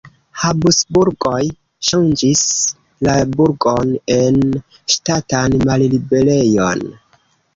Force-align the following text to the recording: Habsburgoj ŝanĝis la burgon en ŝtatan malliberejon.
Habsburgoj 0.43 1.41
ŝanĝis 1.89 2.39
la 3.07 3.13
burgon 3.35 3.93
en 4.15 4.41
ŝtatan 4.97 5.59
malliberejon. 5.71 6.83